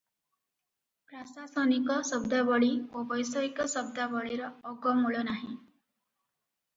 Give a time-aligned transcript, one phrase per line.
[1.09, 5.51] ପ୍ରାଶାସନିକ ଶବ୍ଦାବଳୀ ଓ ବୈଷୟିକ ଶବ୍ଦାବଳୀର ଅଗମୂଳ ନାହିଁ।